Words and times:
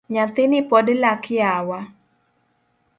Nyathini 0.13 0.59
pod 0.69 0.87
lak 1.03 1.23
yawa 1.39 1.79